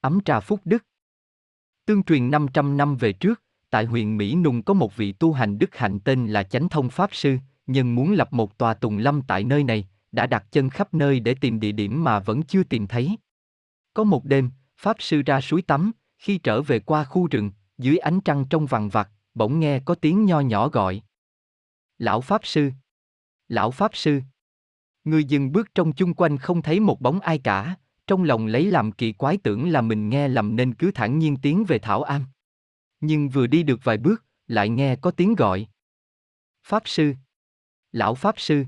[0.00, 0.84] Ấm trà phúc đức.
[1.86, 5.58] Tương truyền 500 năm về trước, tại huyện Mỹ Nung có một vị tu hành
[5.58, 7.36] đức hạnh tên là Chánh Thông Pháp Sư,
[7.66, 11.20] nhân muốn lập một tòa tùng lâm tại nơi này, đã đặt chân khắp nơi
[11.20, 13.16] để tìm địa điểm mà vẫn chưa tìm thấy.
[13.94, 17.98] Có một đêm, Pháp Sư ra suối tắm, khi trở về qua khu rừng, dưới
[17.98, 21.02] ánh trăng trong vằn vặt, bỗng nghe có tiếng nho nhỏ gọi.
[21.98, 22.70] Lão Pháp Sư!
[23.48, 24.20] Lão Pháp Sư!
[25.04, 27.76] Người dừng bước trong chung quanh không thấy một bóng ai cả,
[28.08, 31.36] trong lòng lấy làm kỳ quái tưởng là mình nghe lầm nên cứ thản nhiên
[31.36, 32.24] tiến về Thảo Am.
[33.00, 35.66] Nhưng vừa đi được vài bước, lại nghe có tiếng gọi.
[36.64, 37.14] Pháp Sư!
[37.92, 38.64] Lão Pháp Sư!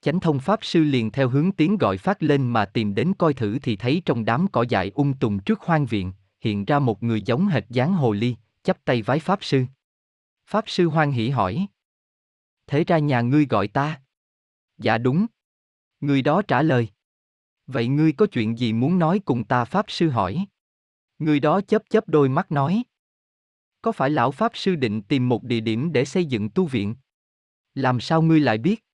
[0.00, 3.34] Chánh thông Pháp Sư liền theo hướng tiếng gọi phát lên mà tìm đến coi
[3.34, 7.02] thử thì thấy trong đám cỏ dại ung tùng trước hoang viện, hiện ra một
[7.02, 9.64] người giống hệt dáng hồ ly, chắp tay vái Pháp Sư.
[10.46, 11.66] Pháp Sư hoan hỉ hỏi.
[12.66, 14.00] Thế ra nhà ngươi gọi ta?
[14.78, 15.26] Dạ đúng.
[16.00, 16.88] Người đó trả lời.
[17.66, 20.46] Vậy ngươi có chuyện gì muốn nói cùng ta Pháp Sư hỏi?
[21.18, 22.82] Người đó chớp chớp đôi mắt nói.
[23.82, 26.94] Có phải lão Pháp Sư định tìm một địa điểm để xây dựng tu viện?
[27.74, 28.84] Làm sao ngươi lại biết?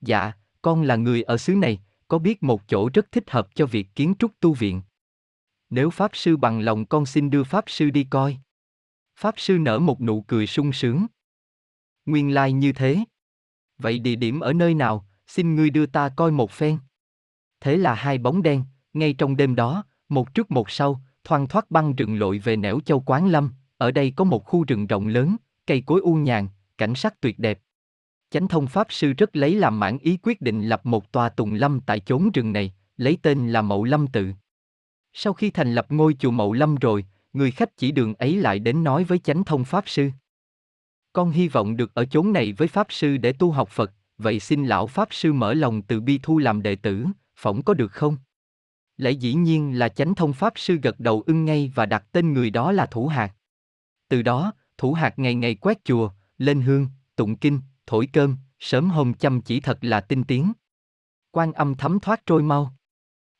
[0.00, 0.32] Dạ,
[0.62, 3.86] con là người ở xứ này, có biết một chỗ rất thích hợp cho việc
[3.94, 4.82] kiến trúc tu viện.
[5.70, 8.38] Nếu Pháp Sư bằng lòng con xin đưa Pháp Sư đi coi.
[9.16, 11.06] Pháp Sư nở một nụ cười sung sướng.
[12.06, 12.98] Nguyên lai like như thế.
[13.78, 16.78] Vậy địa điểm ở nơi nào, xin ngươi đưa ta coi một phen.
[17.66, 21.70] Thế là hai bóng đen, ngay trong đêm đó, một trước một sau, thoang thoát
[21.70, 25.06] băng rừng lội về nẻo châu Quán Lâm, ở đây có một khu rừng rộng
[25.06, 25.36] lớn,
[25.66, 27.60] cây cối u nhàn, cảnh sắc tuyệt đẹp.
[28.30, 31.54] Chánh thông Pháp Sư rất lấy làm mãn ý quyết định lập một tòa tùng
[31.54, 34.32] lâm tại chốn rừng này, lấy tên là Mậu Lâm Tự.
[35.12, 38.58] Sau khi thành lập ngôi chùa Mậu Lâm rồi, người khách chỉ đường ấy lại
[38.58, 40.10] đến nói với chánh thông Pháp Sư.
[41.12, 44.40] Con hy vọng được ở chốn này với Pháp Sư để tu học Phật, vậy
[44.40, 47.06] xin lão Pháp Sư mở lòng từ bi thu làm đệ tử,
[47.36, 48.16] phỏng có được không?
[48.96, 52.32] Lẽ dĩ nhiên là chánh thông Pháp Sư gật đầu ưng ngay và đặt tên
[52.32, 53.34] người đó là Thủ Hạt.
[54.08, 58.90] Từ đó, Thủ Hạt ngày ngày quét chùa, lên hương, tụng kinh, thổi cơm, sớm
[58.90, 60.52] hôm chăm chỉ thật là tinh tiến.
[61.30, 62.74] Quan âm thấm thoát trôi mau.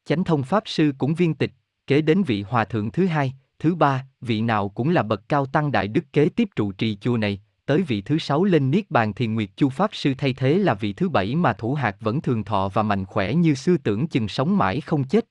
[0.05, 1.53] Chánh thông Pháp Sư cũng viên tịch,
[1.87, 5.47] kế đến vị hòa thượng thứ hai, thứ ba, vị nào cũng là bậc cao
[5.47, 8.91] tăng đại đức kế tiếp trụ trì chùa này, tới vị thứ sáu lên niết
[8.91, 11.97] bàn thì Nguyệt Chu Pháp Sư thay thế là vị thứ bảy mà thủ hạt
[12.00, 15.27] vẫn thường thọ và mạnh khỏe như xưa tưởng chừng sống mãi không chết.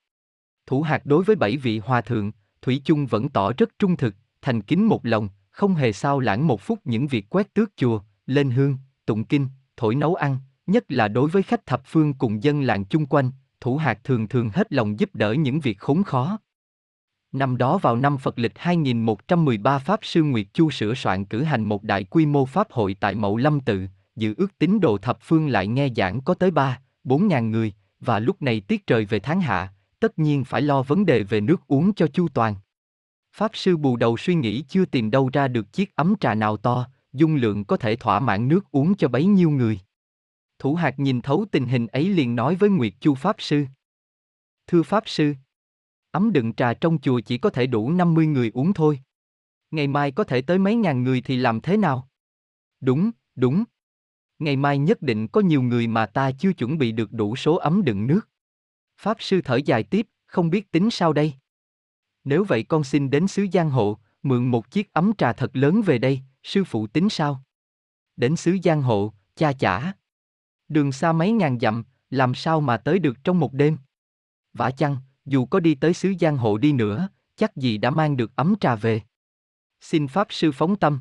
[0.66, 2.32] Thủ hạt đối với bảy vị hòa thượng,
[2.62, 6.48] Thủy chung vẫn tỏ rất trung thực, thành kính một lòng, không hề sao lãng
[6.48, 9.48] một phút những việc quét tước chùa, lên hương, tụng kinh,
[9.78, 13.32] thổi nấu ăn, nhất là đối với khách thập phương cùng dân làng chung quanh,
[13.62, 16.38] thủ hạt thường thường hết lòng giúp đỡ những việc khốn khó.
[17.36, 21.64] Năm đó vào năm Phật lịch 2113 Pháp Sư Nguyệt Chu sửa soạn cử hành
[21.64, 23.86] một đại quy mô Pháp hội tại Mậu Lâm Tự,
[24.16, 27.74] dự ước tín đồ thập phương lại nghe giảng có tới 3, 4 ngàn người,
[28.00, 31.42] và lúc này tiết trời về tháng hạ, tất nhiên phải lo vấn đề về
[31.42, 32.56] nước uống cho chu toàn.
[33.36, 36.58] Pháp Sư bù đầu suy nghĩ chưa tìm đâu ra được chiếc ấm trà nào
[36.58, 39.80] to, dung lượng có thể thỏa mãn nước uống cho bấy nhiêu người.
[40.60, 43.66] Thủ hạt nhìn thấu tình hình ấy liền nói với Nguyệt Chu Pháp Sư.
[44.68, 45.34] Thưa Pháp Sư,
[46.16, 49.00] ấm đựng trà trong chùa chỉ có thể đủ 50 người uống thôi.
[49.72, 52.10] Ngày mai có thể tới mấy ngàn người thì làm thế nào?
[52.82, 53.64] Đúng, đúng.
[54.40, 57.56] Ngày mai nhất định có nhiều người mà ta chưa chuẩn bị được đủ số
[57.56, 58.30] ấm đựng nước.
[58.98, 61.34] Pháp sư thở dài tiếp, không biết tính sao đây.
[62.24, 65.82] Nếu vậy con xin đến xứ Giang Hộ, mượn một chiếc ấm trà thật lớn
[65.82, 67.44] về đây, sư phụ tính sao?
[68.16, 69.94] Đến xứ Giang Hộ, cha chả.
[70.68, 73.78] Đường xa mấy ngàn dặm, làm sao mà tới được trong một đêm?
[74.54, 78.18] Vả chăng, dù có đi tới xứ Giang Hộ đi nữa, chắc gì đã mang
[78.18, 79.02] được ấm trà về.
[79.82, 81.00] Xin Pháp Sư phóng tâm.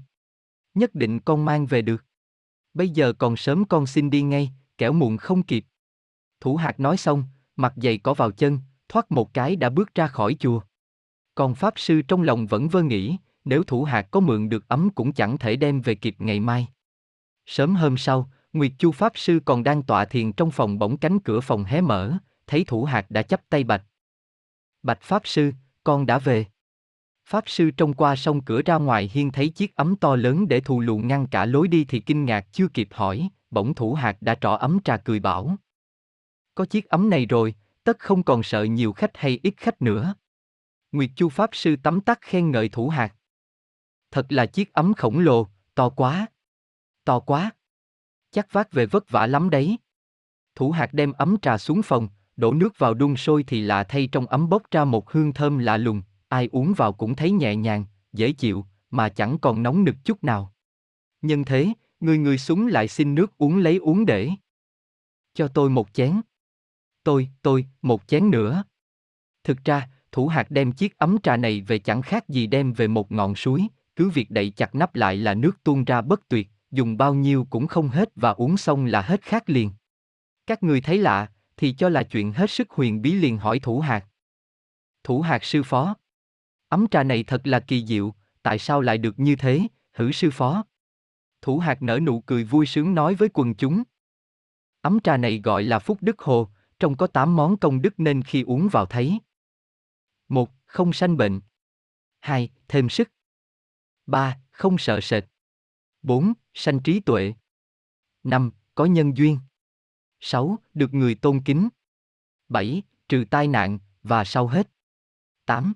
[0.74, 2.04] Nhất định con mang về được.
[2.74, 5.64] Bây giờ còn sớm con xin đi ngay, kẻo muộn không kịp.
[6.40, 7.24] Thủ hạt nói xong,
[7.56, 8.58] mặt giày có vào chân,
[8.88, 10.60] thoát một cái đã bước ra khỏi chùa.
[11.34, 14.90] Còn Pháp Sư trong lòng vẫn vơ nghĩ, nếu thủ hạt có mượn được ấm
[14.90, 16.68] cũng chẳng thể đem về kịp ngày mai.
[17.46, 21.18] Sớm hôm sau, Nguyệt Chu Pháp Sư còn đang tọa thiền trong phòng bỗng cánh
[21.18, 22.12] cửa phòng hé mở,
[22.46, 23.84] thấy thủ hạt đã chấp tay bạch.
[24.84, 25.52] Bạch Pháp Sư,
[25.84, 26.46] con đã về.
[27.26, 30.60] Pháp Sư trông qua sông cửa ra ngoài hiên thấy chiếc ấm to lớn để
[30.60, 34.16] thù lù ngăn cả lối đi thì kinh ngạc chưa kịp hỏi, bỗng thủ hạt
[34.20, 35.56] đã trỏ ấm trà cười bảo.
[36.54, 37.54] Có chiếc ấm này rồi,
[37.84, 40.14] tất không còn sợ nhiều khách hay ít khách nữa.
[40.92, 43.14] Nguyệt Chu Pháp Sư tắm tắt khen ngợi thủ hạt.
[44.10, 46.26] Thật là chiếc ấm khổng lồ, to quá.
[47.04, 47.50] To quá.
[48.30, 49.78] Chắc vác về vất vả lắm đấy.
[50.54, 54.06] Thủ hạt đem ấm trà xuống phòng, đổ nước vào đun sôi thì lạ thay
[54.12, 57.56] trong ấm bốc ra một hương thơm lạ lùng, ai uống vào cũng thấy nhẹ
[57.56, 60.52] nhàng, dễ chịu, mà chẳng còn nóng nực chút nào.
[61.22, 61.68] Nhân thế,
[62.00, 64.30] người người súng lại xin nước uống lấy uống để.
[65.34, 66.20] Cho tôi một chén.
[67.04, 68.64] Tôi, tôi, một chén nữa.
[69.44, 72.88] Thực ra, Thủ hạt đem chiếc ấm trà này về chẳng khác gì đem về
[72.88, 73.66] một ngọn suối,
[73.96, 77.46] cứ việc đậy chặt nắp lại là nước tuôn ra bất tuyệt, dùng bao nhiêu
[77.50, 79.70] cũng không hết và uống xong là hết khát liền.
[80.46, 83.80] Các người thấy lạ, thì cho là chuyện hết sức huyền bí liền hỏi thủ
[83.80, 84.06] hạt.
[85.04, 85.96] Thủ hạt sư phó.
[86.68, 90.30] Ấm trà này thật là kỳ diệu, tại sao lại được như thế, hử sư
[90.30, 90.64] phó.
[91.42, 93.82] Thủ hạt nở nụ cười vui sướng nói với quần chúng.
[94.80, 96.48] Ấm trà này gọi là phúc đức hồ,
[96.78, 99.18] trong có 8 món công đức nên khi uống vào thấy.
[100.28, 101.40] một Không sanh bệnh.
[102.20, 102.50] 2.
[102.68, 103.10] Thêm sức.
[104.06, 104.38] 3.
[104.50, 105.24] Không sợ sệt.
[106.02, 106.32] 4.
[106.54, 107.34] Sanh trí tuệ.
[108.22, 108.50] 5.
[108.74, 109.38] Có nhân duyên.
[110.26, 110.58] 6.
[110.74, 111.68] Được người tôn kính.
[112.48, 112.82] 7.
[113.08, 114.68] Trừ tai nạn, và sau hết.
[115.46, 115.72] 8.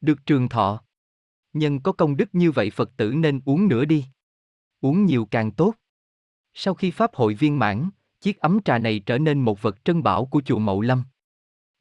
[0.00, 0.82] Được trường thọ.
[1.52, 4.06] Nhân có công đức như vậy Phật tử nên uống nữa đi.
[4.80, 5.74] Uống nhiều càng tốt.
[6.54, 7.90] Sau khi Pháp hội viên mãn,
[8.20, 11.04] chiếc ấm trà này trở nên một vật trân bảo của chùa Mậu Lâm.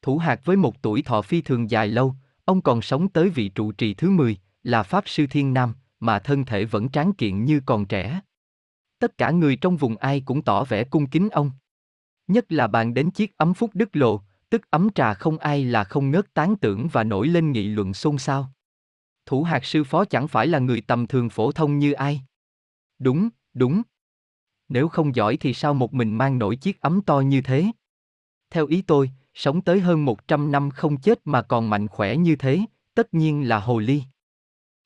[0.02, 2.16] Thủ hạt với một tuổi thọ phi thường dài lâu,
[2.46, 6.20] ông còn sống tới vị trụ trì thứ 10, là Pháp Sư Thiên Nam, mà
[6.20, 8.22] thân thể vẫn tráng kiện như còn trẻ.
[9.00, 11.52] Tất cả người trong vùng ai cũng tỏ vẻ cung kính ông.
[12.27, 15.83] Nhất là bàn đến chiếc ấm phúc đức lộ, tức ấm trà không ai là
[15.83, 18.51] không ngớt tán tưởng và nổi lên nghị luận xôn xao.
[19.25, 22.21] Thủ hạt sư phó chẳng phải là người tầm thường phổ thông như ai.
[23.00, 23.81] Đúng, đúng.
[24.69, 27.71] Nếu không giỏi thì sao một mình mang nổi chiếc ấm to như thế?
[28.50, 32.35] Theo ý tôi, sống tới hơn 100 năm không chết mà còn mạnh khỏe như
[32.35, 32.62] thế,
[32.95, 34.03] tất nhiên là hồ ly.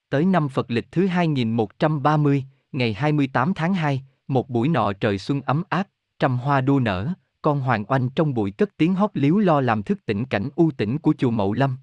[0.09, 5.41] Tới năm Phật lịch thứ 2130, ngày 28 tháng 2, một buổi nọ trời xuân
[5.41, 5.88] ấm áp,
[6.19, 9.83] trăm hoa đua nở, con hoàng oanh trong bụi cất tiếng hót liếu lo làm
[9.83, 11.77] thức tỉnh cảnh u tĩnh của chùa Mậu Lâm.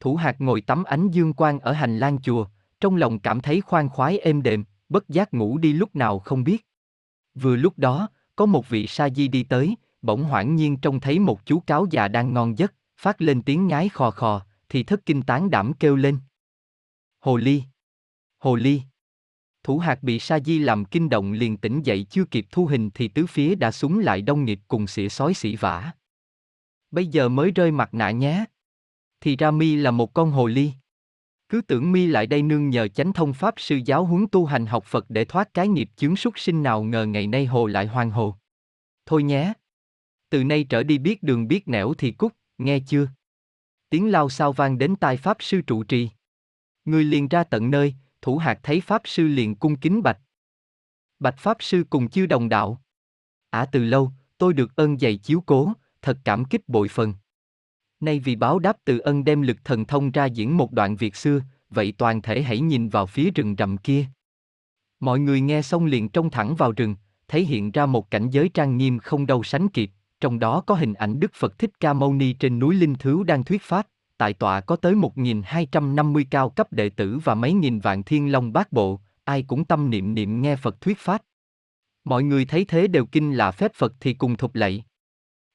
[0.00, 2.46] Thủ hạt ngồi tắm ánh dương quang ở hành lang chùa,
[2.80, 6.44] trong lòng cảm thấy khoan khoái êm đềm, bất giác ngủ đi lúc nào không
[6.44, 6.66] biết.
[7.34, 11.18] Vừa lúc đó, có một vị sa di đi tới, bỗng hoảng nhiên trông thấy
[11.18, 15.06] một chú cáo già đang ngon giấc, phát lên tiếng ngái khò khò, thì thất
[15.06, 16.18] kinh tán đảm kêu lên.
[17.18, 17.62] Hồ ly!
[18.38, 18.82] Hồ ly!
[19.62, 22.90] Thủ hạt bị sa di làm kinh động liền tỉnh dậy chưa kịp thu hình
[22.94, 25.92] thì tứ phía đã súng lại đông nghịt cùng xỉa sói xỉ vả.
[26.90, 28.44] Bây giờ mới rơi mặt nạ nhé.
[29.20, 30.72] Thì ra mi là một con hồ ly.
[31.48, 34.66] Cứ tưởng mi lại đây nương nhờ chánh thông pháp sư giáo huấn tu hành
[34.66, 37.86] học Phật để thoát cái nghiệp chướng súc sinh nào ngờ ngày nay hồ lại
[37.86, 38.34] hoàng hồ.
[39.06, 39.52] Thôi nhé.
[40.30, 43.08] Từ nay trở đi biết đường biết nẻo thì cút, nghe chưa?
[43.90, 46.08] Tiếng lao sao vang đến tai pháp sư trụ trì.
[46.84, 50.18] Người liền ra tận nơi, thủ hạt thấy pháp sư liền cung kính bạch.
[51.18, 52.82] Bạch pháp sư cùng chư đồng đạo.
[53.50, 55.72] Ả à, từ lâu, tôi được ơn dày chiếu cố,
[56.02, 57.14] thật cảm kích bội phần.
[58.00, 61.16] Nay vì báo đáp từ ân đem lực thần thông ra diễn một đoạn việc
[61.16, 61.40] xưa,
[61.70, 64.04] vậy toàn thể hãy nhìn vào phía rừng rậm kia.
[65.00, 66.96] Mọi người nghe xong liền trông thẳng vào rừng,
[67.28, 69.90] thấy hiện ra một cảnh giới trang nghiêm không đâu sánh kịp,
[70.20, 73.22] trong đó có hình ảnh Đức Phật Thích Ca Mâu Ni trên núi Linh Thứu
[73.22, 73.86] đang thuyết pháp,
[74.20, 78.52] tại tọa có tới 1.250 cao cấp đệ tử và mấy nghìn vạn thiên long
[78.52, 81.22] bát bộ, ai cũng tâm niệm niệm nghe Phật thuyết pháp.
[82.04, 84.84] Mọi người thấy thế đều kinh là phép Phật thì cùng thục lạy.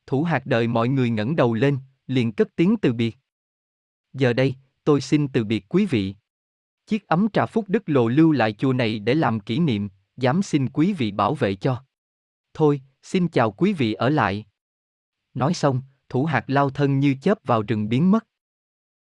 [0.08, 1.78] Thủ hạt đợi mọi người ngẩng đầu lên,
[2.08, 3.18] liền cất tiếng từ biệt.
[4.14, 6.16] Giờ đây, tôi xin từ biệt quý vị.
[6.88, 10.42] Chiếc ấm trà phúc đức lộ lưu lại chùa này để làm kỷ niệm, dám
[10.42, 11.84] xin quý vị bảo vệ cho.
[12.54, 14.46] Thôi, xin chào quý vị ở lại.
[15.34, 18.26] Nói xong, thủ hạt lao thân như chớp vào rừng biến mất.